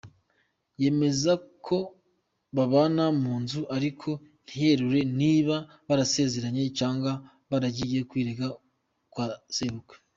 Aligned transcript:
Yemeza 0.81 1.33
ko 1.65 1.77
babana 2.55 3.05
mu 3.21 3.33
nzu 3.41 3.61
ariko 3.75 4.09
ntiyerure 4.45 5.01
niba 5.19 5.55
barasezeranye 5.87 6.63
cyangwa 6.79 7.11
yaragiye 7.49 7.99
kwirega 8.09 8.47
kwa 9.13 9.25
sebukwe. 9.55 9.95